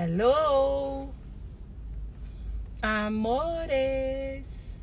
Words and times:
Hello, 0.00 1.10
amores. 2.80 4.80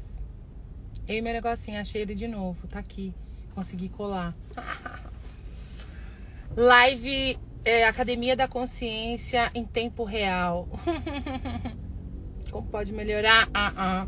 Eu 1.07 1.15
e 1.15 1.21
meu 1.21 1.31
negocinho, 1.31 1.79
achei 1.79 2.01
ele 2.01 2.13
de 2.13 2.27
novo. 2.27 2.67
Tá 2.67 2.79
aqui. 2.79 3.13
Consegui 3.53 3.87
colar. 3.87 4.35
Live 6.53 7.39
é, 7.63 7.87
Academia 7.87 8.35
da 8.35 8.45
Consciência 8.45 9.49
em 9.55 9.63
tempo 9.63 10.03
real. 10.03 10.67
Como 12.51 12.67
pode 12.67 12.91
melhorar? 12.91 13.47
Ah, 13.53 13.73
ah. 13.77 14.07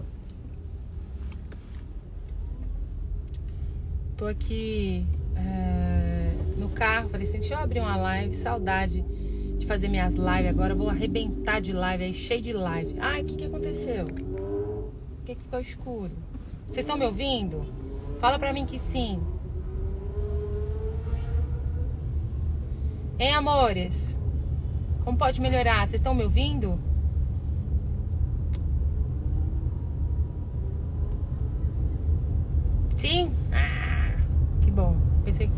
Tô 4.17 4.27
aqui 4.27 5.07
é, 5.37 6.33
no 6.57 6.67
carro. 6.67 7.07
Falei 7.07 7.25
assim: 7.25 7.39
deixa 7.39 7.53
eu 7.53 7.59
abrir 7.59 7.79
uma 7.79 7.95
live. 7.95 8.35
Saudade 8.35 9.05
de 9.57 9.65
fazer 9.65 9.87
minhas 9.87 10.15
lives 10.15 10.47
agora. 10.47 10.75
Vou 10.75 10.89
arrebentar 10.89 11.59
de 11.59 11.73
live 11.73 12.03
aí, 12.03 12.13
cheio 12.13 12.41
de 12.41 12.53
live. 12.53 12.95
Ai, 12.99 13.21
o 13.21 13.25
que, 13.25 13.35
que 13.35 13.45
aconteceu? 13.45 14.05
Por 14.05 15.25
que, 15.25 15.35
que 15.35 15.43
ficou 15.43 15.59
escuro? 15.59 16.11
Vocês 16.67 16.85
estão 16.85 16.97
me 16.97 17.05
ouvindo? 17.05 17.65
Fala 18.19 18.37
pra 18.37 18.53
mim 18.53 18.65
que 18.65 18.79
sim. 18.79 19.19
Hein, 23.19 23.33
amores? 23.33 24.19
Como 25.03 25.17
pode 25.17 25.41
melhorar? 25.41 25.87
Vocês 25.87 25.99
estão 25.99 26.13
me 26.13 26.23
ouvindo? 26.23 26.79
Sim? 32.97 33.31
Ah, 33.51 34.19
que 34.61 34.69
bom. 34.69 34.95
Pensei. 35.23 35.49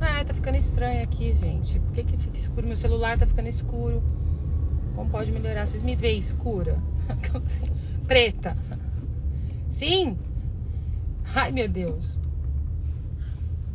Ah, 0.00 0.24
tá 0.24 0.34
ficando 0.34 0.58
estranho 0.58 1.02
aqui, 1.02 1.32
gente. 1.32 1.78
Por 1.80 1.92
que, 1.92 2.04
que 2.04 2.16
fica 2.16 2.36
escuro? 2.36 2.66
Meu 2.66 2.76
celular 2.76 3.18
tá 3.18 3.26
ficando 3.26 3.48
escuro. 3.48 4.02
Como 4.94 5.10
pode 5.10 5.32
melhorar? 5.32 5.66
Vocês 5.66 5.82
me 5.82 5.96
veem 5.96 6.18
escura? 6.18 6.78
Assim, 7.44 7.70
preta. 8.06 8.56
Sim? 9.68 10.18
Ai, 11.34 11.52
meu 11.52 11.68
Deus. 11.68 12.18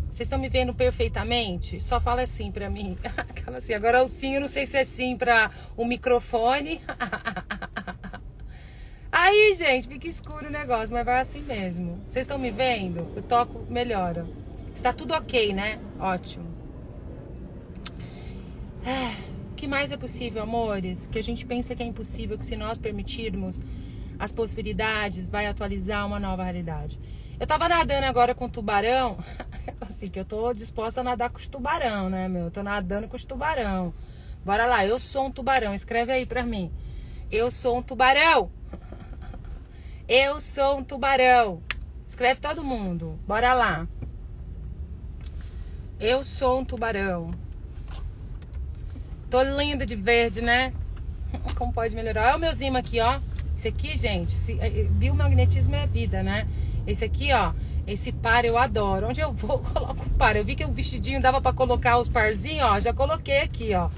Vocês 0.10 0.28
estão 0.28 0.40
me 0.40 0.50
vendo 0.50 0.74
perfeitamente? 0.74 1.82
Só 1.82 2.00
fala 2.00 2.22
assim 2.22 2.52
pra 2.52 2.70
mim. 2.70 2.98
Aquela 3.16 3.60
assim. 3.60 3.74
Agora 3.74 4.04
o 4.04 4.10
sim, 4.10 4.36
eu 4.36 4.42
não 4.42 4.48
sei 4.48 4.66
se 4.66 4.78
é 4.78 4.84
sim 4.84 5.18
pra 5.18 5.50
o 5.78 5.86
microfone. 5.86 6.82
Aí, 9.12 9.56
gente, 9.58 9.88
fica 9.88 10.08
escuro 10.08 10.48
o 10.48 10.52
negócio, 10.52 10.94
mas 10.94 11.06
vai 11.06 11.22
assim 11.22 11.42
mesmo. 11.42 12.02
Vocês 12.10 12.26
estão 12.26 12.38
me 12.38 12.52
vendo? 12.52 13.08
Eu 13.16 13.22
toco, 13.22 13.66
melhora. 13.70 14.26
Está 14.74 14.92
tudo 14.94 15.14
ok, 15.14 15.54
né? 15.54 15.80
Ótimo. 16.00 16.46
É, 18.86 19.16
o 19.52 19.56
que 19.56 19.68
mais 19.68 19.92
é 19.92 19.98
possível, 19.98 20.42
amores? 20.42 21.08
Que 21.08 21.20
a 21.20 21.24
gente 21.24 21.46
pensa 21.46 21.76
que 21.76 21.84
é 21.84 21.86
impossível, 21.86 22.38
que 22.38 22.46
se 22.46 22.56
nós 22.56 22.80
permitirmos 22.80 23.62
as 24.18 24.32
possibilidades, 24.32 25.28
vai 25.28 25.46
atualizar 25.46 26.06
uma 26.06 26.20
nova 26.20 26.44
realidade. 26.44 27.00
Eu 27.40 27.48
tava 27.48 27.68
nadando 27.68 28.06
agora 28.06 28.36
com 28.36 28.48
tubarão, 28.48 29.18
assim, 29.82 30.08
que 30.08 30.20
eu 30.20 30.26
tô 30.26 30.54
disposta 30.54 31.02
a 31.02 31.04
nadar 31.04 31.30
com 31.30 31.40
os 31.40 31.48
tubarão, 31.48 32.10
né, 32.10 32.28
meu? 32.28 32.46
Eu 32.46 32.52
tô 32.52 32.62
nadando 32.62 33.08
com 33.08 33.16
os 33.16 33.26
tubarão. 33.26 33.94
Bora 34.46 34.66
lá, 34.66 34.86
eu 34.86 35.00
sou 35.00 35.26
um 35.26 35.32
tubarão, 35.32 35.74
escreve 35.74 36.12
aí 36.12 36.26
pra 36.26 36.44
mim. 36.44 36.72
Eu 37.32 37.50
sou 37.50 37.78
um 37.78 37.82
tubarão. 37.82 38.52
Eu 40.08 40.42
sou 40.42 40.78
um 40.78 40.84
tubarão. 40.84 41.62
Escreve 42.06 42.42
todo 42.42 42.64
mundo. 42.64 43.20
Bora 43.28 43.54
lá. 43.54 43.88
Eu 46.02 46.24
sou 46.24 46.60
um 46.60 46.66
tubarão. 46.66 47.30
Tô 49.30 49.44
linda 49.44 49.86
de 49.86 49.96
verde, 49.96 50.42
né? 50.42 50.74
Como 51.56 51.72
pode 51.72 51.96
melhorar? 51.96 52.30
Olha 52.30 52.38
o 52.38 52.40
meu 52.40 52.52
zima 52.52 52.80
aqui, 52.80 53.00
ó. 53.00 53.20
Esse 53.56 53.68
aqui, 53.68 53.96
gente, 53.96 54.36
é, 54.60 54.82
é, 54.82 54.84
biomagnetismo 54.86 55.76
é 55.76 55.86
vida, 55.86 56.24
né? 56.24 56.48
Esse 56.88 57.06
aqui, 57.06 57.32
ó, 57.32 57.54
esse 57.86 58.12
par 58.12 58.44
eu 58.44 58.58
adoro. 58.58 59.10
Onde 59.10 59.22
eu 59.22 59.32
vou, 59.32 59.58
eu 59.58 59.60
coloco 59.72 60.04
o 60.04 60.10
par. 60.18 60.36
Eu 60.36 60.44
vi 60.44 60.56
que 60.56 60.66
o 60.66 60.72
vestidinho 60.72 61.22
dava 61.22 61.40
para 61.40 61.54
colocar 61.54 62.00
os 62.00 62.10
parzinhos, 62.10 62.64
ó. 62.64 62.80
Já 62.80 62.92
coloquei 62.92 63.42
aqui, 63.42 63.76
ó. 63.76 63.92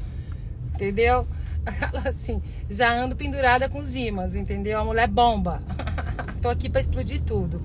Entendeu? 0.75 1.25
Assim, 2.05 2.43
já 2.69 2.91
ando 2.93 3.15
pendurada 3.15 3.69
com 3.69 3.79
os 3.79 3.95
imãs, 3.95 4.35
entendeu? 4.35 4.77
A 4.77 4.83
mulher 4.83 5.07
bomba. 5.07 5.61
Tô 6.41 6.49
aqui 6.49 6.69
para 6.69 6.81
explodir 6.81 7.21
tudo. 7.21 7.61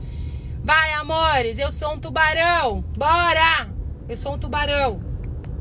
Vai, 0.63 0.93
amores, 0.93 1.59
eu 1.59 1.73
sou 1.73 1.95
um 1.95 1.99
tubarão. 1.99 2.85
Bora! 2.97 3.78
Eu 4.09 4.17
sou 4.17 4.35
um 4.35 4.39
tubarão. 4.39 5.01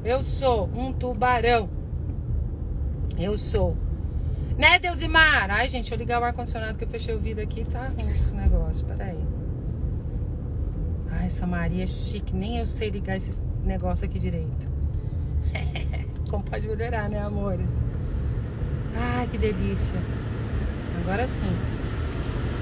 Eu 0.06 0.24
sou 0.24 0.70
um 0.74 0.94
tubarão. 0.94 1.70
Eu 3.18 3.38
sou. 3.38 3.76
Né, 4.58 4.80
Deusimar? 4.80 5.52
Ai, 5.52 5.68
gente, 5.68 5.92
eu 5.92 5.98
ligar 5.98 6.22
o 6.22 6.24
ar-condicionado 6.24 6.78
que 6.78 6.84
eu 6.86 6.88
fechei 6.88 7.14
o 7.14 7.20
vidro 7.20 7.44
aqui, 7.44 7.66
tá 7.66 7.90
ruim 7.90 8.10
esse 8.10 8.34
negócio. 8.34 8.86
Peraí. 8.86 9.22
Ai, 11.12 11.26
essa 11.26 11.46
Maria 11.46 11.84
é 11.84 11.88
chique. 11.88 12.34
Nem 12.34 12.60
eu 12.60 12.66
sei 12.66 12.90
ligar 12.90 13.18
esse 13.18 13.38
negócio 13.66 14.06
aqui 14.06 14.18
direito. 14.18 14.68
Como 16.30 16.44
pode 16.44 16.68
melhorar, 16.68 17.10
né, 17.10 17.20
amores? 17.20 17.78
Ai, 18.96 19.28
que 19.28 19.38
delícia. 19.38 20.00
Agora 21.02 21.28
sim. 21.28 21.52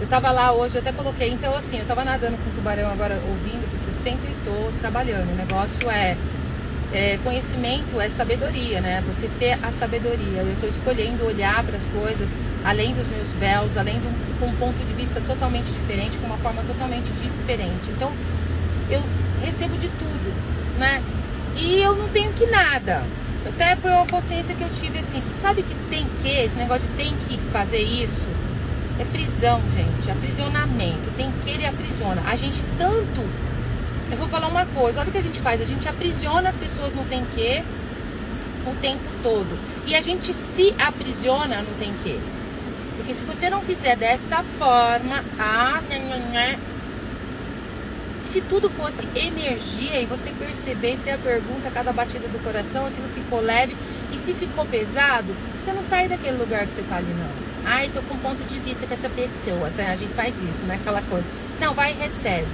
Eu 0.02 0.08
tava 0.08 0.32
lá 0.32 0.52
hoje, 0.52 0.76
eu 0.76 0.82
até 0.82 0.92
coloquei, 0.92 1.30
então 1.30 1.56
assim, 1.56 1.80
eu 1.80 1.86
tava 1.88 2.04
nadando 2.04 2.38
com 2.38 2.50
o 2.50 2.54
tubarão 2.54 2.90
agora 2.90 3.16
ouvindo, 3.16 3.65
sempre 4.06 4.30
tô 4.46 4.72
trabalhando. 4.80 5.32
O 5.32 5.36
negócio 5.36 5.90
é, 5.90 6.16
é 6.94 7.18
conhecimento, 7.24 8.00
é 8.00 8.08
sabedoria, 8.08 8.80
né? 8.80 9.04
Você 9.08 9.28
ter 9.40 9.58
a 9.64 9.72
sabedoria. 9.72 10.42
Eu 10.42 10.56
tô 10.62 10.68
escolhendo 10.68 11.26
olhar 11.26 11.64
para 11.64 11.78
as 11.78 11.86
coisas 11.86 12.36
além 12.64 12.94
dos 12.94 13.08
meus 13.08 13.34
véus, 13.34 13.76
além 13.76 13.96
um, 13.96 14.40
com 14.40 14.46
um 14.46 14.56
ponto 14.58 14.78
de 14.86 14.94
vista 14.94 15.20
totalmente 15.22 15.66
diferente, 15.66 16.18
com 16.18 16.28
uma 16.28 16.38
forma 16.38 16.62
totalmente 16.68 17.10
diferente. 17.14 17.90
Então, 17.90 18.12
eu 18.92 19.02
recebo 19.44 19.76
de 19.78 19.88
tudo, 19.88 20.34
né? 20.78 21.02
E 21.56 21.82
eu 21.82 21.96
não 21.96 22.08
tenho 22.10 22.32
que 22.34 22.46
nada. 22.46 23.02
Até 23.48 23.76
foi 23.76 23.90
uma 23.90 24.06
consciência 24.06 24.54
que 24.54 24.62
eu 24.62 24.70
tive 24.70 25.00
assim, 25.00 25.22
você 25.22 25.36
sabe 25.36 25.64
que 25.64 25.76
tem 25.90 26.06
que, 26.22 26.30
esse 26.30 26.58
negócio 26.58 26.88
de 26.90 26.96
tem 26.96 27.14
que 27.28 27.38
fazer 27.52 27.82
isso, 27.82 28.28
é 29.00 29.06
prisão, 29.06 29.62
gente, 29.76 30.12
aprisionamento, 30.12 31.12
tem 31.16 31.32
que 31.44 31.52
ele 31.52 31.66
aprisiona. 31.66 32.24
A 32.26 32.36
gente 32.36 32.58
tanto, 32.78 33.24
eu 34.12 34.18
vou 34.18 34.28
falar 34.28 34.48
uma 34.48 34.66
coisa, 34.68 35.00
olha 35.00 35.10
o 35.10 35.12
que 35.12 35.18
a 35.18 35.22
gente 35.22 35.40
faz, 35.40 35.62
a 35.62 35.66
gente 35.66 35.88
aprisiona 35.88 36.50
as 36.50 36.56
pessoas 36.56 36.94
no 36.94 37.04
tem 37.06 37.26
que 37.34 37.64
o 38.68 38.76
tempo 38.76 39.04
todo. 39.22 39.58
E 39.86 39.96
a 39.96 40.02
gente 40.02 40.34
se 40.34 40.74
aprisiona 40.78 41.62
no 41.62 41.78
tem 41.78 41.94
que. 42.04 42.20
Porque 42.98 43.14
se 43.14 43.24
você 43.24 43.50
não 43.50 43.62
fizer 43.62 43.96
dessa 43.96 44.44
forma, 44.58 45.24
ah, 45.40 45.82
se 48.24 48.42
tudo 48.42 48.70
fosse 48.70 49.08
energia 49.16 50.02
e 50.02 50.06
você 50.06 50.30
percebesse 50.32 51.10
a 51.10 51.18
pergunta, 51.18 51.70
cada 51.72 51.94
batida 51.94 52.28
do 52.28 52.44
coração, 52.44 52.86
aquilo 52.86 53.08
ficou 53.14 53.40
leve. 53.40 53.76
E 54.12 54.18
se 54.18 54.34
ficou 54.34 54.66
pesado, 54.66 55.36
você 55.58 55.74
não 55.74 55.84
sai 55.84 56.08
daquele 56.08 56.38
lugar 56.38 56.66
que 56.66 56.72
você 56.72 56.82
tá 56.84 56.98
ali, 56.98 57.14
não. 57.14 57.30
Ai, 57.66 57.90
tô 57.94 58.02
com 58.02 58.16
ponto 58.18 58.44
de 58.48 58.60
vista 58.60 58.86
com 58.88 58.94
essa 58.94 59.10
pessoa. 59.10 59.68
A 59.68 59.96
gente 59.96 60.14
faz 60.14 60.42
isso, 60.42 60.64
né? 60.64 60.76
Aquela 60.76 61.02
coisa. 61.02 61.26
Não, 61.60 61.74
vai 61.74 61.92
e 61.92 61.96
recebe, 61.96 62.48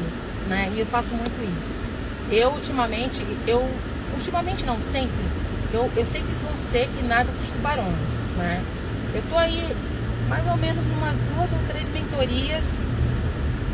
né? 0.48 0.72
E 0.76 0.80
eu 0.80 0.86
faço 0.86 1.14
muito 1.14 1.60
isso. 1.60 1.76
Eu, 2.32 2.52
ultimamente, 2.52 3.26
eu... 3.48 3.68
Ultimamente 4.14 4.66
não, 4.66 4.80
sempre. 4.80 5.24
Eu, 5.74 5.90
eu 5.96 6.06
sempre 6.06 6.32
um 6.52 6.58
ser 6.58 6.88
que 6.88 7.06
nada 7.06 7.30
com 7.32 7.44
os 7.44 7.52
tubarões, 7.52 8.36
né? 8.38 8.62
Eu 9.14 9.24
tô 9.30 9.38
aí 9.38 9.76
mais 10.28 10.46
ou 10.48 10.58
menos 10.58 10.84
umas 10.86 11.16
duas 11.34 11.52
ou 11.52 11.60
três 11.68 11.90
mentorias 11.90 12.80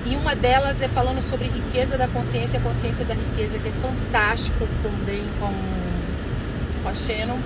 e 0.05 0.16
uma 0.16 0.35
delas 0.35 0.81
é 0.81 0.88
falando 0.88 1.22
sobre 1.22 1.47
riqueza 1.47 1.97
da 1.97 2.07
consciência, 2.07 2.59
consciência 2.59 3.03
da 3.03 3.13
riqueza, 3.13 3.59
que 3.59 3.67
é 3.67 3.72
fantástico 3.81 4.67
também 4.81 5.23
com, 5.39 5.53
com 6.81 6.89
a 6.89 6.94
Shannon. 6.94 7.38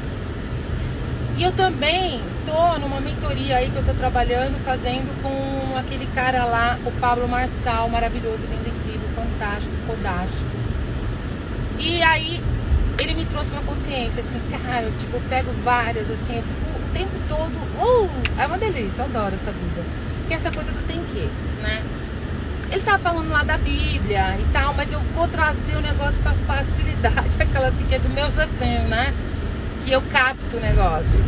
E 1.37 1.43
eu 1.43 1.51
também 1.53 2.21
tô 2.45 2.77
numa 2.79 3.01
mentoria 3.01 3.57
aí 3.57 3.69
que 3.71 3.77
eu 3.77 3.85
tô 3.85 3.93
trabalhando, 3.93 4.63
fazendo 4.63 5.11
com 5.23 5.77
aquele 5.77 6.05
cara 6.13 6.45
lá, 6.45 6.77
o 6.85 6.91
Pablo 6.99 7.27
Marçal, 7.27 7.89
maravilhoso, 7.89 8.45
lindo, 8.45 8.80
fantástico, 9.41 9.73
fodástico. 9.87 10.45
E 11.79 12.03
aí 12.03 12.39
ele 12.99 13.15
me 13.15 13.25
trouxe 13.25 13.51
uma 13.51 13.61
consciência, 13.63 14.21
assim, 14.21 14.39
cara, 14.51 14.83
eu, 14.83 14.91
tipo, 14.99 15.19
pego 15.27 15.51
várias, 15.63 16.09
assim, 16.11 16.37
eu 16.37 16.43
fico 16.43 16.79
o 16.79 16.93
tempo 16.93 17.11
todo, 17.27 17.57
uh, 17.81 18.09
é 18.39 18.45
uma 18.45 18.57
delícia, 18.59 19.01
eu 19.01 19.05
adoro 19.05 19.33
essa 19.33 19.51
vida. 19.51 19.83
Que 20.27 20.35
essa 20.35 20.51
coisa 20.51 20.71
do 20.71 20.87
tem 20.87 21.03
que, 21.05 21.27
né? 21.63 21.81
Ele 22.71 22.81
tá 22.83 22.97
falando 22.99 23.29
lá 23.29 23.43
da 23.43 23.57
Bíblia 23.57 24.37
e 24.39 24.45
tal, 24.53 24.73
mas 24.75 24.91
eu 24.91 24.99
vou 25.15 25.27
trazer 25.27 25.75
o 25.75 25.81
negócio 25.81 26.21
para 26.21 26.33
facilidade, 26.33 27.29
aquela 27.41 27.67
assim 27.67 27.83
que 27.85 27.95
é 27.95 27.99
do 27.99 28.09
meu 28.09 28.29
jeitinho, 28.29 28.87
né? 28.87 29.13
Que 29.83 29.91
eu 29.91 30.01
capto 30.03 30.55
o 30.55 30.59
negócio. 30.59 31.19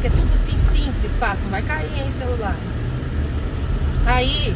Que 0.00 0.08
é 0.08 0.10
tudo 0.10 0.34
assim 0.34 0.58
simples, 0.58 1.16
fácil, 1.16 1.44
não 1.44 1.52
vai 1.52 1.62
cair 1.62 2.06
em 2.06 2.10
celular. 2.10 2.56
Aí, 4.04 4.54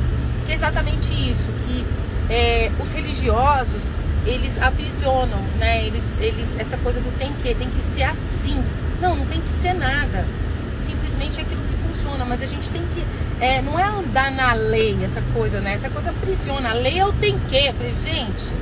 é 0.48 0.52
exatamente 0.52 1.30
isso, 1.30 1.48
que 1.64 1.86
é, 2.30 2.70
os 2.80 2.92
religiosos, 2.92 3.82
eles 4.26 4.60
aprisionam, 4.60 5.40
né? 5.58 5.86
Eles, 5.86 6.14
eles, 6.20 6.56
essa 6.58 6.76
coisa 6.78 7.00
do 7.00 7.18
tem 7.18 7.32
que, 7.42 7.54
tem 7.54 7.68
que 7.70 7.82
ser 7.94 8.02
assim. 8.02 8.62
Não, 9.00 9.16
não 9.16 9.26
tem 9.26 9.40
que 9.40 9.60
ser 9.60 9.74
nada 9.74 10.24
realmente 11.28 11.40
aquilo 11.40 11.62
que 11.62 11.76
funciona, 11.88 12.24
mas 12.24 12.42
a 12.42 12.46
gente 12.46 12.70
tem 12.70 12.82
que. 12.94 13.04
É, 13.40 13.62
não 13.62 13.78
é 13.78 13.84
andar 13.84 14.30
na 14.30 14.52
lei, 14.52 14.98
essa 15.04 15.22
coisa, 15.34 15.60
né? 15.60 15.74
Essa 15.74 15.90
coisa 15.90 16.10
aprisiona. 16.10 16.70
A 16.70 16.72
lei 16.72 16.98
é 16.98 17.06
o 17.06 17.12
tem 17.12 17.38
que. 17.48 17.66
Eu 17.66 17.74
falei, 17.74 17.94
gente, 18.04 18.52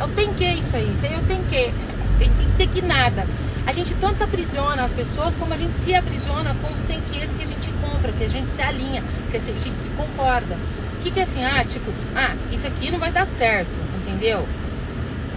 é 0.00 0.04
o 0.04 0.08
tem 0.08 0.32
que 0.34 0.44
isso 0.44 0.76
aí, 0.76 0.92
isso 0.92 1.06
aí 1.06 1.14
é 1.14 1.18
o 1.18 1.22
tem 1.22 1.42
que. 1.44 1.72
Tem, 2.18 2.30
tem 2.30 2.46
que 2.46 2.56
ter 2.56 2.68
que 2.68 2.82
nada. 2.82 3.26
A 3.66 3.72
gente 3.72 3.94
tanto 3.94 4.22
aprisiona 4.24 4.82
as 4.82 4.90
pessoas 4.90 5.34
como 5.36 5.54
a 5.54 5.56
gente 5.56 5.72
se 5.72 5.94
aprisiona 5.94 6.54
com 6.60 6.72
os 6.72 6.80
tem 6.80 7.00
que 7.00 7.20
que 7.20 7.20
a 7.20 7.46
gente 7.46 7.72
compra, 7.80 8.12
que 8.12 8.24
a 8.24 8.28
gente 8.28 8.50
se 8.50 8.60
alinha, 8.60 9.02
que 9.30 9.36
a 9.36 9.40
gente 9.40 9.76
se 9.76 9.90
concorda. 9.90 10.56
Que, 11.02 11.10
que 11.10 11.20
é 11.20 11.22
assim? 11.24 11.44
Ah, 11.44 11.64
tipo, 11.64 11.90
ah, 12.14 12.34
isso 12.52 12.66
aqui 12.66 12.90
não 12.90 12.98
vai 12.98 13.10
dar 13.10 13.26
certo, 13.26 13.70
entendeu? 14.00 14.46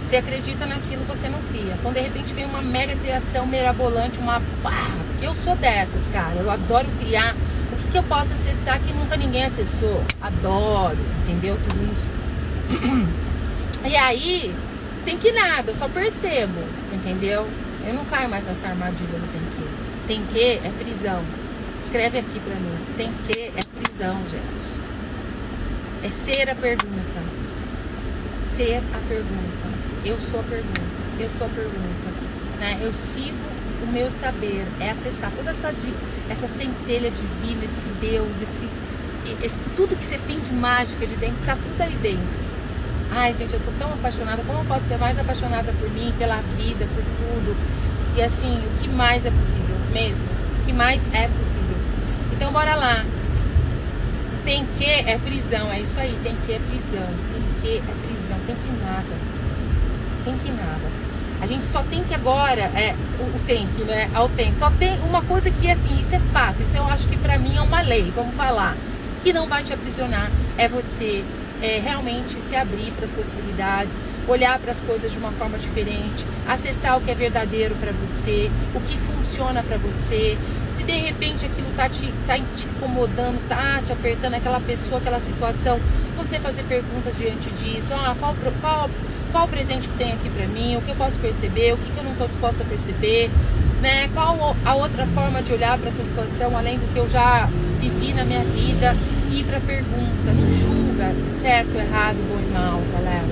Você 0.02 0.16
acredita 0.16 0.64
naquilo, 0.66 1.04
você 1.04 1.28
não 1.28 1.40
cria. 1.50 1.74
Então, 1.74 1.92
de 1.92 2.00
repente, 2.00 2.32
vem 2.32 2.44
uma 2.44 2.62
mega 2.62 2.94
criação 2.94 3.44
mirabolante, 3.44 4.18
uma 4.18 4.40
pá, 4.62 4.88
porque 5.08 5.26
eu 5.26 5.34
sou 5.34 5.56
dessas, 5.56 6.06
cara. 6.08 6.36
Eu 6.36 6.48
adoro 6.48 6.86
criar. 7.00 7.34
O 7.72 7.76
que, 7.76 7.90
que 7.90 7.98
eu 7.98 8.04
posso 8.04 8.32
acessar 8.32 8.78
que 8.80 8.92
nunca 8.92 9.16
ninguém 9.16 9.44
acessou? 9.44 10.04
Adoro, 10.22 10.96
entendeu? 11.24 11.58
Tudo 11.68 11.92
isso. 11.92 12.06
E 13.84 13.94
aí, 13.94 14.52
tem 15.04 15.16
que 15.16 15.30
nada, 15.30 15.70
eu 15.70 15.74
só 15.74 15.88
percebo, 15.88 16.60
entendeu? 16.92 17.46
Eu 17.86 17.94
não 17.94 18.04
caio 18.06 18.28
mais 18.28 18.44
nessa 18.44 18.66
armadilha 18.66 19.18
do 19.18 19.32
tem 19.32 19.40
que. 19.54 20.06
Tem 20.06 20.60
que 20.60 20.66
é 20.66 20.72
prisão. 20.76 21.22
Escreve 21.78 22.18
aqui 22.18 22.40
pra 22.40 22.54
mim. 22.56 22.78
Tem 22.96 23.12
que 23.26 23.40
é 23.42 23.80
prisão, 23.80 24.16
gente. 24.30 24.85
É 26.06 26.10
ser 26.10 26.48
a 26.48 26.54
pergunta. 26.54 27.20
Ser 28.54 28.76
a 28.94 29.08
pergunta. 29.08 29.68
Eu 30.04 30.16
sou 30.20 30.38
a 30.38 30.42
pergunta. 30.44 30.80
Eu 31.18 31.28
sou 31.28 31.48
a 31.48 31.50
pergunta. 31.50 32.10
Né? 32.60 32.78
Eu 32.80 32.92
sigo 32.92 33.34
o 33.82 33.92
meu 33.92 34.08
saber. 34.12 34.64
É 34.78 34.90
acessar 34.90 35.32
toda 35.34 35.50
essa, 35.50 35.74
essa 36.30 36.46
centelha 36.46 37.10
divina, 37.10 37.64
esse 37.64 37.88
Deus, 38.00 38.40
esse, 38.40 38.68
esse, 39.42 39.58
tudo 39.74 39.96
que 39.96 40.04
você 40.04 40.16
tem 40.28 40.38
de 40.38 40.52
mágica 40.52 41.04
de 41.04 41.16
dentro, 41.16 41.44
tá 41.44 41.56
tudo 41.56 41.82
aí 41.82 41.96
dentro. 42.00 42.46
Ai, 43.10 43.34
gente, 43.34 43.54
eu 43.54 43.60
tô 43.60 43.72
tão 43.76 43.92
apaixonada. 43.92 44.44
Como 44.46 44.64
pode 44.64 44.86
ser 44.86 44.98
mais 44.98 45.18
apaixonada 45.18 45.72
por 45.72 45.90
mim, 45.90 46.14
pela 46.16 46.36
vida, 46.56 46.86
por 46.94 47.02
tudo? 47.02 47.56
E 48.16 48.22
assim, 48.22 48.56
o 48.56 48.80
que 48.80 48.88
mais 48.88 49.26
é 49.26 49.30
possível 49.32 49.76
mesmo? 49.92 50.24
O 50.62 50.66
que 50.66 50.72
mais 50.72 51.04
é 51.12 51.26
possível? 51.36 51.76
Então, 52.32 52.52
bora 52.52 52.76
lá. 52.76 53.04
Tem 54.46 54.64
que 54.78 54.86
é 54.86 55.18
prisão, 55.18 55.70
é 55.70 55.80
isso 55.80 56.00
aí. 56.00 56.18
Tem 56.22 56.34
que 56.46 56.52
é 56.52 56.58
prisão. 56.58 57.06
Tem 57.34 57.60
que 57.60 57.76
é 57.76 58.06
prisão. 58.06 58.38
Tem 58.46 58.56
que 58.56 58.82
nada 58.82 59.36
tem 60.26 60.36
que 60.38 60.50
nada. 60.50 60.90
A 61.40 61.46
gente 61.46 61.64
só 61.64 61.82
tem 61.84 62.02
que 62.02 62.14
agora, 62.14 62.62
é, 62.62 62.94
o, 63.20 63.36
o 63.36 63.40
tem 63.46 63.68
que, 63.68 63.84
né? 63.84 64.10
Ao 64.12 64.28
tem. 64.28 64.52
Só 64.52 64.70
tem 64.70 64.98
uma 65.00 65.22
coisa 65.22 65.50
que, 65.50 65.70
assim, 65.70 65.96
isso 65.98 66.14
é 66.16 66.18
fato. 66.32 66.62
Isso 66.62 66.76
eu 66.76 66.84
acho 66.86 67.06
que 67.06 67.16
para 67.16 67.38
mim 67.38 67.56
é 67.56 67.60
uma 67.60 67.80
lei, 67.80 68.12
vamos 68.14 68.34
falar. 68.34 68.76
Que 69.22 69.32
não 69.32 69.46
vai 69.46 69.62
te 69.62 69.72
aprisionar. 69.72 70.30
É 70.58 70.66
você 70.66 71.24
é, 71.62 71.80
realmente 71.82 72.40
se 72.40 72.56
abrir 72.56 72.90
para 72.92 73.04
as 73.04 73.10
possibilidades, 73.10 74.00
olhar 74.26 74.58
para 74.58 74.72
as 74.72 74.80
coisas 74.80 75.12
de 75.12 75.18
uma 75.18 75.30
forma 75.32 75.58
diferente, 75.58 76.26
acessar 76.48 76.96
o 76.98 77.00
que 77.00 77.10
é 77.10 77.14
verdadeiro 77.14 77.74
para 77.76 77.92
você, 77.92 78.50
o 78.74 78.80
que 78.80 78.98
funciona 78.98 79.62
para 79.62 79.76
você. 79.76 80.36
Se 80.76 80.82
de 80.82 80.92
repente 80.92 81.46
aquilo 81.46 81.68
tá 81.74 81.88
te, 81.88 82.12
tá 82.26 82.36
te 82.36 82.66
incomodando, 82.66 83.40
tá 83.48 83.80
te 83.82 83.92
apertando, 83.92 84.34
aquela 84.34 84.60
pessoa, 84.60 85.00
aquela 85.00 85.18
situação, 85.18 85.80
você 86.18 86.38
fazer 86.38 86.64
perguntas 86.64 87.16
diante 87.16 87.48
disso. 87.50 87.94
Ah, 87.94 88.14
qual, 88.20 88.36
qual 88.60 88.90
qual 89.32 89.46
o 89.46 89.48
presente 89.48 89.88
que 89.88 89.96
tem 89.96 90.12
aqui 90.12 90.28
para 90.28 90.46
mim, 90.46 90.76
o 90.76 90.82
que 90.82 90.90
eu 90.90 90.96
posso 90.96 91.18
perceber, 91.18 91.72
o 91.72 91.78
que, 91.78 91.90
que 91.90 91.96
eu 91.96 92.04
não 92.04 92.12
estou 92.12 92.28
disposta 92.28 92.62
a 92.62 92.66
perceber, 92.66 93.30
né? 93.80 94.08
Qual 94.12 94.54
a 94.64 94.74
outra 94.74 95.06
forma 95.06 95.42
de 95.42 95.52
olhar 95.52 95.78
para 95.78 95.88
essa 95.88 96.04
situação 96.04 96.56
além 96.56 96.78
do 96.78 96.92
que 96.92 96.98
eu 96.98 97.08
já 97.08 97.48
vivi 97.80 98.12
na 98.12 98.24
minha 98.24 98.44
vida 98.44 98.94
ir 99.32 99.44
para 99.44 99.60
pergunta, 99.60 100.32
não 100.32 100.50
julga 100.54 101.12
certo, 101.26 101.74
errado, 101.74 102.16
bom 102.28 102.38
e 102.38 102.52
mal, 102.52 102.80
galera. 102.92 103.24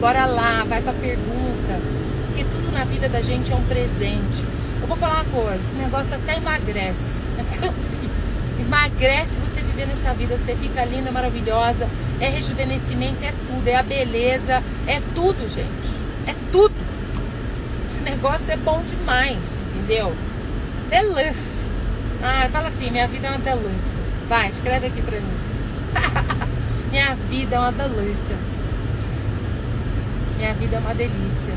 Bora 0.00 0.24
lá, 0.24 0.64
vai 0.64 0.80
para 0.80 0.94
pergunta, 0.94 1.78
porque 2.26 2.44
tudo 2.44 2.72
na 2.72 2.84
vida 2.84 3.06
da 3.06 3.20
gente 3.20 3.52
é 3.52 3.54
um 3.54 3.64
presente. 3.64 4.49
Vou 4.90 4.96
falar 4.96 5.22
uma 5.22 5.42
coisa, 5.42 5.54
esse 5.54 5.74
negócio 5.76 6.16
até 6.16 6.36
emagrece. 6.36 7.22
Assim, 7.62 8.10
emagrece 8.58 9.38
você 9.38 9.60
viver 9.60 9.86
nessa 9.86 10.12
vida, 10.14 10.36
você 10.36 10.56
fica 10.56 10.84
linda, 10.84 11.12
maravilhosa, 11.12 11.88
é 12.18 12.28
rejuvenescimento, 12.28 13.24
é 13.24 13.32
tudo, 13.46 13.68
é 13.68 13.76
a 13.76 13.84
beleza, 13.84 14.60
é 14.88 15.00
tudo, 15.14 15.48
gente. 15.48 15.88
É 16.26 16.34
tudo. 16.50 16.74
Esse 17.86 18.00
negócio 18.00 18.52
é 18.52 18.56
bom 18.56 18.82
demais, 18.82 19.60
entendeu? 19.68 20.12
Delícia. 20.88 21.64
Ah, 22.20 22.48
fala 22.50 22.66
assim, 22.66 22.90
minha 22.90 23.06
vida 23.06 23.28
é 23.28 23.30
uma 23.30 23.38
delícia. 23.38 23.98
Vai, 24.28 24.48
escreve 24.48 24.88
aqui 24.88 25.02
pra 25.02 25.20
mim. 25.20 26.50
minha 26.90 27.14
vida 27.14 27.54
é 27.54 27.58
uma 27.60 27.70
delícia. 27.70 28.34
Minha 30.36 30.52
vida 30.54 30.74
é 30.74 30.78
uma 30.80 30.94
delícia. 30.94 31.54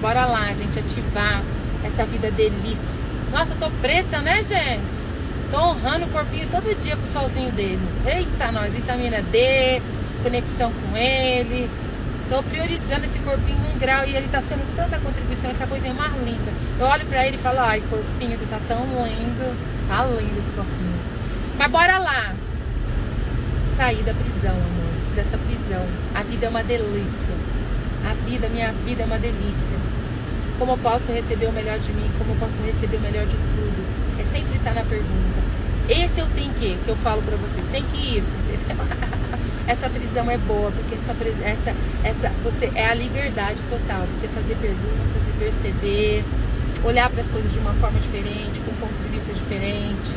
Bora 0.00 0.26
lá, 0.26 0.52
gente, 0.52 0.80
ativar 0.80 1.42
essa 1.84 2.04
vida 2.04 2.30
delícia. 2.30 3.00
Nossa, 3.30 3.52
eu 3.52 3.58
tô 3.58 3.70
preta, 3.80 4.20
né, 4.20 4.42
gente? 4.42 5.12
Tô 5.50 5.58
honrando 5.58 6.06
o 6.06 6.08
corpinho 6.08 6.48
todo 6.50 6.74
dia 6.82 6.96
com 6.96 7.02
o 7.02 7.06
solzinho 7.06 7.50
dele. 7.52 7.80
Eita, 8.06 8.50
nós, 8.52 8.74
vitamina 8.74 9.20
D, 9.22 9.82
conexão 10.22 10.72
com 10.72 10.96
ele. 10.96 11.68
Tô 12.28 12.42
priorizando 12.42 13.04
esse 13.04 13.18
corpinho 13.18 13.58
num 13.58 13.78
grau 13.78 14.06
e 14.06 14.16
ele 14.16 14.28
tá 14.28 14.40
sendo 14.40 14.64
tanta 14.74 14.98
contribuição, 14.98 15.50
é 15.50 15.62
a 15.62 15.66
coisinha 15.66 15.92
mais 15.92 16.14
linda. 16.24 16.52
Eu 16.78 16.86
olho 16.86 17.04
pra 17.06 17.26
ele 17.26 17.36
e 17.36 17.38
falo, 17.38 17.58
ai, 17.60 17.82
corpinho, 17.90 18.38
tu 18.38 18.48
tá 18.48 18.58
tão 18.66 18.80
lindo. 18.80 19.56
Tá 19.88 20.04
lindo 20.04 20.38
esse 20.38 20.50
corpinho. 20.50 20.98
Mas 21.58 21.70
bora 21.70 21.98
lá. 21.98 22.34
Sair 23.76 24.02
da 24.02 24.14
prisão, 24.14 24.52
amores, 24.52 25.10
dessa 25.14 25.36
prisão. 25.36 25.84
A 26.14 26.22
vida 26.22 26.46
é 26.46 26.48
uma 26.48 26.62
delícia. 26.62 27.34
A 28.08 28.14
vida, 28.26 28.48
minha 28.48 28.72
vida 28.72 29.02
é 29.02 29.06
uma 29.06 29.18
delícia. 29.18 29.76
Como 30.62 30.74
eu 30.74 30.78
posso 30.78 31.10
receber 31.10 31.46
o 31.46 31.52
melhor 31.52 31.76
de 31.80 31.92
mim? 31.92 32.08
Como 32.16 32.34
eu 32.34 32.36
posso 32.36 32.62
receber 32.62 32.96
o 32.96 33.00
melhor 33.00 33.26
de 33.26 33.32
tudo? 33.32 34.20
É 34.20 34.24
sempre 34.24 34.56
estar 34.56 34.72
na 34.72 34.84
pergunta. 34.84 35.42
Esse 35.88 36.20
é 36.20 36.22
o 36.22 36.28
tem 36.28 36.52
que, 36.52 36.78
que 36.84 36.88
eu 36.88 36.94
falo 36.98 37.20
para 37.20 37.34
vocês. 37.34 37.64
Tem 37.72 37.82
que 37.82 38.16
isso, 38.16 38.30
entendeu? 38.46 38.76
essa 39.66 39.90
prisão 39.90 40.30
é 40.30 40.38
boa, 40.38 40.70
porque 40.70 40.94
essa, 40.94 41.16
essa, 41.44 41.74
essa, 42.04 42.28
você 42.44 42.70
é 42.76 42.86
a 42.86 42.94
liberdade 42.94 43.58
total. 43.68 44.06
Você 44.14 44.28
fazer 44.28 44.54
perguntas 44.60 45.26
e 45.26 45.32
perceber, 45.36 46.24
olhar 46.84 47.10
para 47.10 47.22
as 47.22 47.28
coisas 47.28 47.52
de 47.52 47.58
uma 47.58 47.74
forma 47.74 47.98
diferente, 47.98 48.60
com 48.64 48.70
um 48.70 48.86
ponto 48.86 48.94
de 49.02 49.18
vista 49.18 49.32
diferente, 49.32 50.14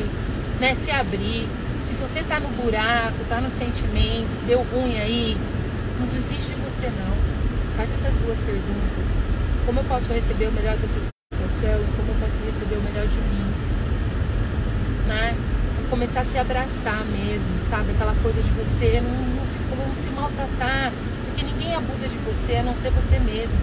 né? 0.60 0.76
Se 0.76 0.92
abrir. 0.92 1.48
Se 1.82 1.94
você 1.94 2.22
tá 2.22 2.38
no 2.38 2.50
buraco, 2.50 3.16
tá 3.28 3.40
nos 3.40 3.52
sentimentos, 3.52 4.36
deu 4.46 4.64
ruim 4.72 4.96
aí, 4.96 5.36
não 5.98 6.06
desiste 6.06 6.46
de 6.46 6.60
você 6.62 6.86
não. 6.86 7.16
Faz 7.76 7.92
essas 7.92 8.14
duas 8.18 8.38
perguntas. 8.38 9.26
Como 9.66 9.80
eu 9.80 9.84
posso 9.84 10.12
receber 10.12 10.46
o 10.46 10.52
melhor 10.52 10.76
dessa 10.76 11.00
situação? 11.00 11.80
Como 11.96 12.08
eu 12.08 12.20
posso 12.20 12.38
receber 12.46 12.76
o 12.76 12.82
melhor 12.82 13.06
de 13.06 13.18
mim? 13.18 13.46
né? 15.06 15.34
Começar 15.88 16.20
a 16.20 16.24
se 16.24 16.36
abraçar 16.36 17.04
mesmo, 17.04 17.60
sabe? 17.60 17.92
Aquela 17.92 18.14
coisa 18.22 18.42
de 18.42 18.50
você 18.50 19.00
não, 19.00 19.36
não, 19.36 19.46
se, 19.46 19.58
não 19.60 19.96
se 19.96 20.10
maltratar, 20.10 20.92
porque 21.26 21.42
ninguém 21.42 21.74
abusa 21.74 22.08
de 22.08 22.16
você 22.18 22.56
a 22.56 22.62
não 22.62 22.76
ser 22.76 22.90
você 22.90 23.18
mesmo, 23.18 23.56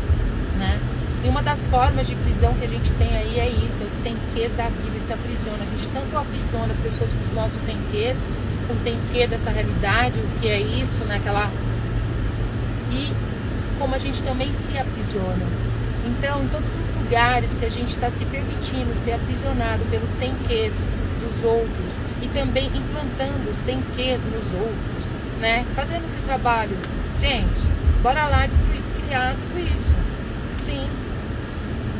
né? 0.57 0.79
E 1.23 1.29
uma 1.29 1.41
das 1.41 1.67
formas 1.67 2.07
de 2.07 2.15
prisão 2.15 2.53
que 2.55 2.65
a 2.65 2.67
gente 2.67 2.91
tem 2.93 3.15
aí 3.15 3.39
é 3.39 3.47
isso, 3.65 3.81
é 3.83 3.85
os 3.85 3.95
tenques 3.95 4.55
da 4.55 4.67
vida, 4.67 4.99
se 4.99 5.13
aprisiona. 5.13 5.59
A 5.61 5.77
gente 5.77 5.87
tanto 5.93 6.17
aprisiona 6.17 6.71
as 6.71 6.79
pessoas 6.79 7.11
com 7.11 7.23
os 7.23 7.31
nossos 7.31 7.59
tenques, 7.59 8.25
com 8.67 8.73
o 8.73 8.77
tenque 8.83 9.27
dessa 9.27 9.49
realidade, 9.49 10.19
o 10.19 10.39
que 10.39 10.47
é 10.47 10.59
isso, 10.59 11.03
né? 11.05 11.17
Aquela... 11.17 11.49
E 12.91 13.11
como 13.79 13.95
a 13.95 13.97
gente 13.97 14.21
também 14.23 14.51
se 14.53 14.77
aprisiona. 14.77 15.45
Então, 16.05 16.43
em 16.43 16.47
todos 16.47 16.67
os 16.67 17.03
lugares 17.03 17.53
que 17.53 17.65
a 17.65 17.69
gente 17.69 17.91
está 17.91 18.09
se 18.09 18.25
permitindo 18.25 18.93
ser 18.95 19.13
aprisionado 19.13 19.83
pelos 19.89 20.11
tenques, 20.13 20.85
dos 21.23 21.43
outros 21.43 21.95
e 22.21 22.27
também 22.27 22.67
implantando 22.67 23.49
os 23.49 23.61
tenques 23.61 24.25
nos 24.25 24.53
outros, 24.53 25.05
né? 25.39 25.65
Fazendo 25.75 26.05
esse 26.05 26.17
trabalho. 26.25 26.77
Gente, 27.19 27.61
bora 28.01 28.27
lá 28.27 28.45
destruir, 28.45 28.81
descriar 28.81 29.35
tudo 29.35 29.59
isso. 29.59 29.95
Sim. 30.65 30.87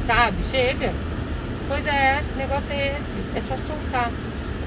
Sabe? 0.05 0.37
Chega. 0.49 0.93
Coisa 1.67 1.89
é 1.89 2.17
essa, 2.17 2.31
negócio 2.33 2.73
é 2.73 2.97
esse. 2.99 3.15
É 3.35 3.41
só 3.41 3.57
soltar. 3.57 4.11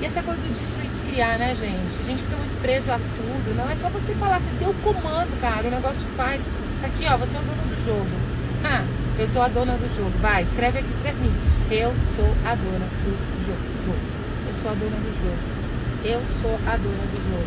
E 0.01 0.05
essa 0.05 0.23
coisa 0.23 0.41
de 0.41 0.49
destruir, 0.49 0.89
descriar, 0.89 1.39
né, 1.39 1.55
gente? 1.55 2.01
A 2.01 2.05
gente 2.05 2.23
fica 2.23 2.37
muito 2.37 2.61
preso 2.61 2.91
a 2.91 2.97
tudo. 2.97 3.57
Não 3.57 3.71
é 3.71 3.77
só 3.77 3.89
você 3.89 4.15
falar, 4.15 4.41
você 4.41 4.51
deu 4.59 4.71
o 4.71 4.75
comando, 4.75 5.41
cara. 5.41 5.67
O 5.67 5.71
negócio 5.71 6.07
faz. 6.17 6.43
Tá 6.81 6.87
aqui, 6.87 7.07
ó, 7.07 7.17
você 7.17 7.37
é 7.37 7.41
o 7.41 7.43
dono 7.43 7.63
do 7.63 7.85
jogo. 7.85 8.36
Ah, 8.67 8.85
eu 9.19 9.27
sou 9.27 9.43
a 9.43 9.49
dona 9.49 9.75
do 9.75 9.97
jogo. 9.97 10.13
Vai, 10.21 10.43
escreve 10.43 10.81
aqui 10.81 10.93
pra 11.03 11.13
mim. 11.13 11.33
Eu 11.71 11.95
sou 12.15 12.29
a 12.45 12.55
dona 12.55 12.87
do 13.05 13.47
jogo 13.47 13.77
sou 14.57 14.71
a 14.71 14.75
dona 14.75 14.97
do 14.97 15.13
jogo. 15.21 15.39
Eu 16.05 16.21
sou 16.41 16.59
a 16.67 16.77
dona 16.77 17.05
do 17.13 17.17
jogo. 17.31 17.47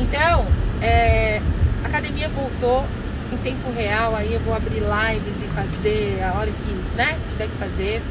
Então, 0.00 0.46
é, 0.80 1.40
a 1.82 1.88
academia 1.88 2.28
voltou 2.28 2.84
em 3.32 3.36
tempo 3.38 3.72
real, 3.74 4.14
aí 4.14 4.32
eu 4.32 4.40
vou 4.40 4.54
abrir 4.54 4.80
lives 4.80 5.42
e 5.42 5.48
fazer 5.48 6.22
a 6.22 6.38
hora 6.38 6.50
que 6.50 6.96
né, 6.96 7.18
tiver 7.28 7.46
que 7.46 7.56
fazer. 7.56 8.02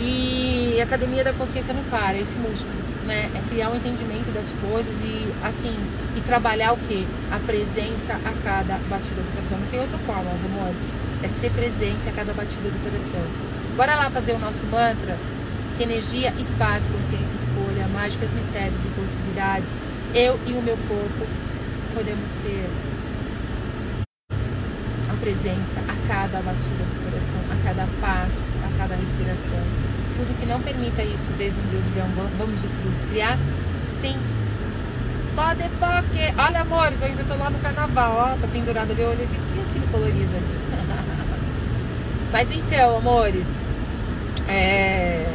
E 0.00 0.78
a 0.80 0.84
academia 0.84 1.24
da 1.24 1.32
consciência 1.32 1.74
não 1.74 1.82
para, 1.84 2.16
esse 2.16 2.38
músculo, 2.38 2.72
né? 3.04 3.28
É 3.34 3.42
criar 3.50 3.70
um 3.70 3.76
entendimento 3.76 4.32
das 4.32 4.46
coisas 4.70 4.94
e 5.02 5.32
assim, 5.42 5.74
e 6.16 6.20
trabalhar 6.20 6.72
o 6.72 6.76
que? 6.76 7.06
A 7.32 7.38
presença 7.40 8.14
a 8.14 8.32
cada 8.44 8.78
batida 8.88 9.20
do 9.20 9.34
coração. 9.34 9.58
Não 9.58 9.66
tem 9.68 9.80
outra 9.80 9.98
forma, 9.98 10.22
meus 10.22 10.44
amores. 10.44 10.86
É 11.22 11.28
ser 11.40 11.50
presente 11.50 12.08
a 12.08 12.12
cada 12.12 12.32
batida 12.32 12.70
do 12.70 12.90
coração. 12.90 13.26
Bora 13.76 13.96
lá 13.96 14.10
fazer 14.10 14.32
o 14.32 14.38
nosso 14.38 14.64
mantra? 14.66 15.16
Que 15.76 15.82
energia, 15.84 16.32
espaço, 16.38 16.88
consciência, 16.90 17.34
escolha, 17.34 17.86
mágicas, 17.88 18.32
mistérios 18.32 18.84
e 18.84 18.88
possibilidades. 19.00 19.70
Eu 20.14 20.38
e 20.46 20.52
o 20.52 20.62
meu 20.62 20.76
corpo 20.88 21.26
podemos 21.94 22.28
ser 22.30 22.68
a 25.10 25.16
presença 25.20 25.78
a 25.86 26.08
cada 26.08 26.42
batida 26.42 26.82
do 26.82 27.04
coração, 27.04 27.38
a 27.50 27.64
cada 27.64 27.86
passo, 28.00 28.42
respiração. 29.08 29.58
Tudo 30.16 30.38
que 30.38 30.46
não 30.46 30.60
permita 30.60 31.02
isso, 31.02 31.32
desde 31.38 31.58
um 31.58 31.66
Deus 31.70 31.84
de 31.84 32.36
vamos 32.36 32.60
destruir, 32.60 32.94
descriar? 32.94 33.38
Sim. 34.00 34.16
Pode, 35.34 35.62
porque. 35.78 36.34
Olha, 36.36 36.60
amores, 36.60 37.00
eu 37.00 37.08
ainda 37.08 37.24
tô 37.24 37.34
lá 37.36 37.48
no 37.48 37.58
carnaval, 37.60 38.12
ó, 38.16 38.40
tá 38.40 38.48
pendurado 38.52 38.90
ali, 38.90 39.02
olha 39.02 39.24
aqui, 39.24 39.38
aquilo 39.70 39.86
colorido 39.90 40.36
ali. 40.36 40.58
Mas 42.32 42.50
então, 42.50 42.96
amores, 42.98 43.46
é... 44.48 45.26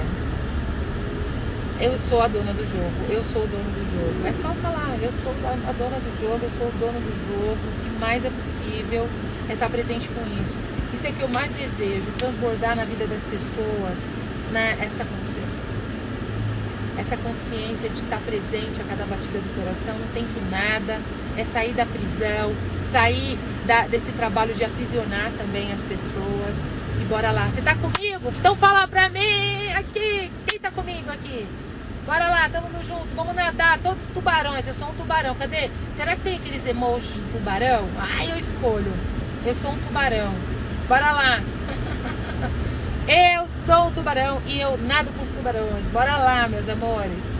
eu 1.80 1.98
sou 1.98 2.22
a 2.22 2.28
dona 2.28 2.54
do 2.54 2.64
jogo, 2.70 3.14
eu 3.14 3.24
sou 3.24 3.44
o 3.44 3.48
dono 3.48 3.64
do 3.64 3.84
jogo. 3.92 4.28
É 4.28 4.34
só 4.34 4.50
falar, 4.56 4.98
eu 5.02 5.12
sou 5.12 5.32
a 5.32 5.72
dona 5.72 5.98
do 5.98 6.22
jogo, 6.22 6.40
eu 6.44 6.52
sou 6.52 6.68
o 6.68 6.72
dono 6.80 7.00
do 7.00 7.14
jogo, 7.28 7.58
o 7.58 7.84
que 7.84 8.00
mais 8.00 8.26
é 8.26 8.30
possível 8.30 9.08
é 9.50 9.54
estar 9.54 9.70
presente 9.70 10.08
com 10.10 10.44
isso. 10.44 10.58
Isso 10.94 11.08
é 11.08 11.12
que 11.12 11.22
eu 11.22 11.28
mais 11.28 11.52
desejo, 11.54 12.12
transbordar 12.18 12.76
na 12.76 12.86
vida 12.86 13.06
das 13.08 13.24
pessoas 13.24 14.10
né, 14.52 14.78
essa 14.80 15.04
consciência. 15.04 15.74
Essa 16.98 17.18
consciência 17.18 17.90
de 17.90 18.02
estar 18.02 18.20
presente 18.20 18.80
a 18.80 18.84
cada 18.84 19.04
batida 19.06 19.40
do 19.40 19.60
coração, 19.60 19.98
não 19.98 20.08
tem 20.14 20.24
que 20.24 20.40
nada, 20.52 21.00
é 21.36 21.44
sair 21.44 21.74
da 21.74 21.86
prisão, 21.86 22.54
sair 22.92 23.38
da, 23.66 23.88
desse 23.88 24.12
trabalho 24.12 24.54
de 24.54 24.64
aprisionar 24.64 25.32
também 25.38 25.74
as 25.74 25.84
pessoas. 25.84 26.58
E 27.02 27.06
bora 27.06 27.32
lá, 27.32 27.50
você 27.50 27.62
tá 27.62 27.76
comigo? 27.76 28.32
Então 28.40 28.56
fala 28.56 28.88
pra 28.88 29.10
mim 29.10 29.72
aqui, 29.76 30.32
quem 30.46 30.60
tá 30.60 30.70
comigo 30.70 31.10
aqui? 31.10 31.48
Bora 32.06 32.30
lá, 32.30 32.50
tamo 32.50 32.68
junto, 32.84 33.08
vamos 33.16 33.34
nadar, 33.34 33.80
todos 33.80 34.08
tubarões, 34.08 34.68
eu 34.68 34.74
sou 34.74 34.90
um 34.90 34.94
tubarão, 34.94 35.34
cadê? 35.36 35.72
Será 35.94 36.16
que 36.16 36.22
tem 36.22 36.36
aqueles 36.36 36.66
emojis 36.68 37.16
de 37.16 37.22
tubarão? 37.32 37.88
Ai, 37.98 38.32
eu 38.32 38.38
escolho. 38.38 38.92
Eu 39.46 39.54
sou 39.54 39.72
um 39.72 39.78
tubarão. 39.78 40.34
Bora 40.88 41.12
lá. 41.12 41.42
Eu 43.06 43.46
sou 43.46 43.88
um 43.88 43.92
tubarão 43.92 44.42
e 44.46 44.62
eu 44.62 44.78
nado 44.78 45.10
com 45.18 45.22
os 45.22 45.32
tubarões. 45.32 45.86
Bora 45.92 46.16
lá, 46.16 46.48
meus 46.48 46.70
amores. 46.70 47.36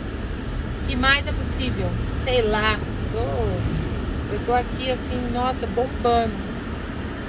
O 0.82 0.86
que 0.86 0.96
mais 0.96 1.26
é 1.26 1.32
possível? 1.32 1.88
Sei 2.24 2.42
lá. 2.42 2.78
Tô, 3.10 4.34
eu 4.34 4.40
tô 4.44 4.52
aqui 4.52 4.90
assim, 4.90 5.30
nossa, 5.32 5.66
bombando. 5.68 6.34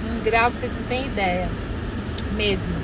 Um 0.09 0.21
grau 0.25 0.51
que 0.51 0.57
vocês 0.57 0.71
não 0.73 0.83
têm 0.89 1.05
ideia. 1.05 1.47
Mesmo. 2.33 2.75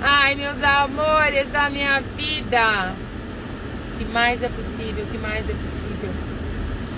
Ai, 0.00 0.34
meus 0.34 0.62
amores 0.62 1.50
da 1.50 1.68
minha 1.68 2.00
vida. 2.16 2.94
O 3.94 3.98
que 3.98 4.04
mais 4.06 4.42
é 4.42 4.48
possível? 4.48 5.04
O 5.04 5.06
que 5.08 5.18
mais 5.18 5.50
é 5.50 5.52
possível? 5.52 6.10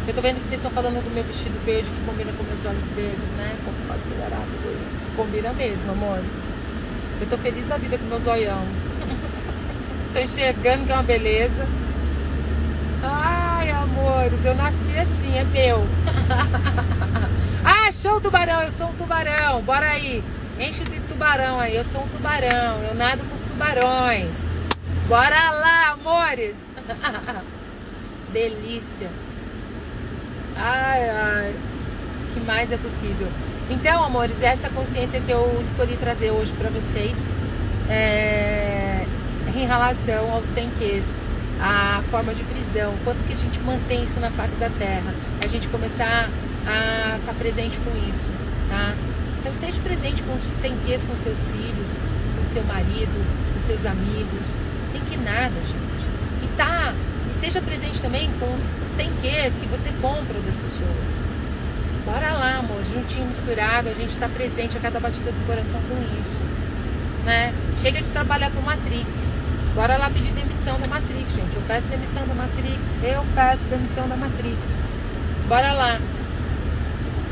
Eu 0.06 0.12
tô 0.12 0.20
vendo 0.20 0.36
que 0.36 0.48
vocês 0.48 0.60
estão 0.60 0.70
falando 0.70 1.02
do 1.02 1.14
meu 1.14 1.24
vestido 1.24 1.58
verde 1.64 1.88
que 1.88 2.04
combina 2.04 2.30
com 2.32 2.42
meus 2.44 2.62
olhos 2.66 2.86
verdes, 2.88 3.26
né? 3.38 3.56
Como 3.64 3.74
pode 3.88 4.06
melhorar 4.10 4.44
tudo 4.44 4.92
isso? 4.92 5.10
Combina 5.12 5.50
mesmo, 5.54 5.92
amores. 5.92 6.30
Eu 7.22 7.26
tô 7.26 7.38
feliz 7.38 7.64
da 7.64 7.78
vida 7.78 7.96
com 7.96 8.04
meu 8.04 8.18
zoião. 8.18 8.62
tô 10.12 10.20
enxergando 10.20 10.84
que 10.84 10.92
é 10.92 10.94
uma 10.94 11.02
beleza. 11.02 11.66
Ai, 13.02 13.70
amores, 13.70 14.44
eu 14.44 14.54
nasci 14.54 14.94
assim, 14.98 15.38
é 15.38 15.44
meu. 15.44 15.86
ah, 17.64 17.90
show 17.90 18.20
tubarão, 18.20 18.62
eu 18.62 18.70
sou 18.70 18.88
um 18.88 18.92
tubarão. 18.92 19.62
Bora 19.62 19.86
aí. 19.86 20.22
Enche 20.60 20.84
de 20.84 21.00
tubarão 21.00 21.58
aí, 21.58 21.76
eu 21.76 21.84
sou 21.84 22.02
um 22.02 22.08
tubarão. 22.08 22.78
Eu 22.90 22.94
nado 22.94 23.24
com 23.24 23.34
os 23.34 23.42
tubarões. 23.42 24.44
Bora 25.08 25.50
lá, 25.50 25.92
amores. 25.92 26.56
Delícia. 28.34 29.08
Ai, 30.56 31.08
ai. 31.08 31.54
O 32.30 32.34
que 32.34 32.40
mais 32.46 32.70
é 32.70 32.76
possível? 32.76 33.28
Então, 33.70 34.02
amores, 34.02 34.42
essa 34.42 34.68
consciência 34.68 35.20
que 35.20 35.30
eu 35.30 35.58
escolhi 35.62 35.96
trazer 35.96 36.30
hoje 36.30 36.52
para 36.52 36.68
vocês 36.68 37.26
é, 37.88 39.04
em 39.54 39.66
relação 39.66 40.30
aos 40.32 40.48
tenques, 40.50 41.12
a 41.60 42.02
forma 42.10 42.34
de 42.34 42.42
prisão, 42.44 42.92
quanto 43.04 43.18
que 43.26 43.32
a 43.32 43.36
gente 43.36 43.58
mantém 43.60 44.04
isso 44.04 44.20
na 44.20 44.30
face 44.30 44.56
da 44.56 44.68
terra, 44.68 45.14
a 45.42 45.46
gente 45.46 45.66
começar 45.68 46.28
a 46.66 47.16
estar 47.16 47.32
tá 47.32 47.34
presente 47.38 47.78
com 47.78 48.10
isso, 48.10 48.28
tá? 48.68 48.94
Então 49.40 49.52
esteja 49.52 49.80
presente 49.82 50.22
com 50.22 50.34
os 50.34 50.42
tenques 50.60 51.04
com 51.04 51.16
seus 51.16 51.42
filhos, 51.42 51.92
com 52.38 52.46
seu 52.46 52.64
marido, 52.64 53.54
com 53.54 53.60
seus 53.60 53.86
amigos, 53.86 54.60
tem 54.92 55.00
que 55.02 55.16
nada, 55.16 55.54
gente. 55.54 55.83
Esteja 57.34 57.60
presente 57.60 58.00
também 58.00 58.30
com 58.38 58.46
os 58.54 58.64
tenques 58.96 59.58
que 59.58 59.66
você 59.66 59.90
compra 60.00 60.40
das 60.40 60.56
pessoas. 60.56 61.18
Bora 62.06 62.32
lá, 62.32 62.58
amor, 62.58 62.82
juntinho, 62.84 63.26
misturado, 63.26 63.88
a 63.88 63.92
gente 63.92 64.10
está 64.10 64.28
presente 64.28 64.76
a 64.76 64.80
cada 64.80 65.00
batida 65.00 65.32
do 65.32 65.46
coração 65.46 65.80
com 65.82 66.22
isso. 66.22 66.40
Né? 67.24 67.52
Chega 67.76 68.00
de 68.00 68.08
trabalhar 68.10 68.50
com 68.52 68.60
Matrix. 68.60 69.32
Bora 69.74 69.96
lá 69.96 70.08
pedir 70.10 70.30
demissão 70.32 70.78
da 70.78 70.88
Matrix, 70.88 71.34
gente. 71.34 71.56
Eu 71.56 71.62
peço 71.66 71.86
demissão 71.88 72.24
da 72.26 72.34
Matrix. 72.34 72.96
Eu 73.02 73.26
peço 73.34 73.64
demissão 73.64 74.08
da 74.08 74.16
Matrix. 74.16 74.84
Bora 75.48 75.72
lá. 75.72 75.98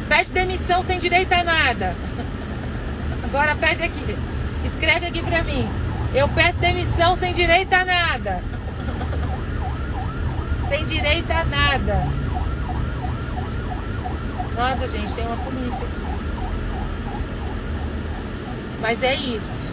Pede 0.09 0.32
demissão 0.32 0.82
sem 0.82 0.99
direito 0.99 1.32
a 1.32 1.44
nada. 1.44 1.94
Agora 3.25 3.54
pede 3.54 3.85
aqui. 3.85 4.16
Escreve 4.64 5.06
aqui 5.06 5.23
pra 5.23 5.44
mim. 5.44 5.68
Eu 6.12 6.28
peço 6.28 6.59
demissão 6.59 7.14
sem 7.14 7.32
direito 7.32 7.73
a 7.73 7.85
nada. 7.85 8.42
Sem 10.73 10.87
direito 10.87 11.31
a 11.31 11.45
nada. 11.45 12.02
Nossa, 14.57 14.88
gente, 14.88 15.12
tem 15.12 15.26
uma 15.26 15.37
polícia 15.37 15.85
aqui. 15.85 16.00
Mas 18.81 19.02
é 19.02 19.14
isso. 19.14 19.69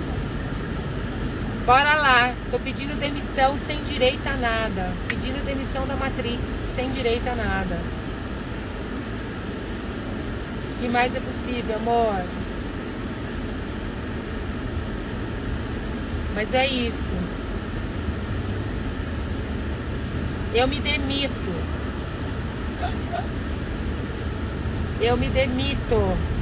Bora 1.65 1.95
lá. 1.95 2.33
Tô 2.51 2.59
pedindo 2.59 2.99
demissão 2.99 3.57
sem 3.57 3.81
direito 3.85 4.27
a 4.27 4.35
nada. 4.35 4.91
Pedindo 5.07 5.41
demissão 5.45 5.87
da 5.87 5.95
Matrix 5.95 6.57
sem 6.65 6.91
direito 6.91 7.29
a 7.29 7.35
nada. 7.35 7.79
O 10.75 10.81
que 10.81 10.89
mais 10.89 11.15
é 11.15 11.21
possível, 11.21 11.77
amor? 11.77 12.25
Mas 16.35 16.53
é 16.53 16.67
isso. 16.67 17.38
Eu 20.53 20.67
me 20.67 20.79
demito. 20.79 21.29
Eu 24.99 25.15
me 25.15 25.29
demito. 25.29 26.38